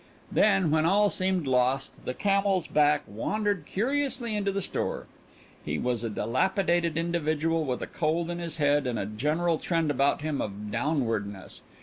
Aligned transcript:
Then, 0.31 0.71
when 0.71 0.83
all 0.83 1.11
seemed 1.11 1.45
lost, 1.45 2.05
the 2.05 2.15
camel's 2.15 2.65
back 2.65 3.03
wandered 3.05 3.67
curiously 3.67 4.35
into 4.35 4.51
the 4.51 4.59
store. 4.59 5.05
He 5.63 5.77
was 5.77 6.03
a 6.03 6.09
dilapidated 6.09 6.97
individual 6.97 7.65
with 7.65 7.83
a 7.83 7.87
cold 7.87 8.31
in 8.31 8.39
his 8.39 8.57
head 8.57 8.87
and 8.87 8.97
a 8.97 9.05
general 9.05 9.59
trend 9.59 9.91
about 9.91 10.21
him 10.23 10.41
of 10.41 10.71
downwardness. 10.71 11.61